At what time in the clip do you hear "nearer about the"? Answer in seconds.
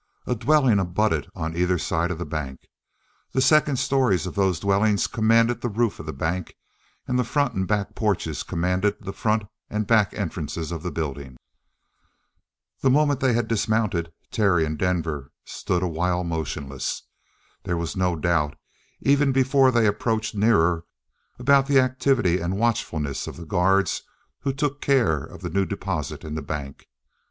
20.33-21.79